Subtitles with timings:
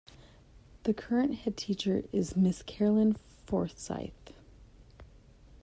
[0.81, 3.13] The current Headteacher is Ms Carolyn
[3.45, 4.33] Forsyth.